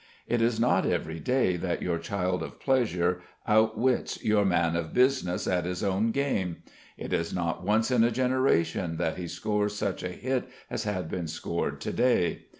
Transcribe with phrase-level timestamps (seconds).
[0.27, 5.45] It is not every day that your child of pleasure outwits your man of business
[5.45, 6.63] at his own game:
[6.97, 11.07] it is not once in a generation that he scores such a hit as had
[11.07, 12.45] been scored to day.